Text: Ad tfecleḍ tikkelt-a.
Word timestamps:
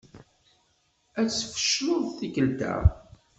Ad 1.19 1.27
tfecleḍ 1.29 2.05
tikkelt-a. 2.17 2.75